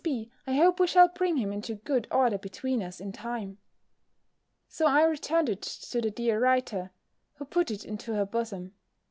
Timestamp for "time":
3.11-3.59